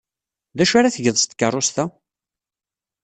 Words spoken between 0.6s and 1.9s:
acu ara tgeḍ s tkeṛṛust-a?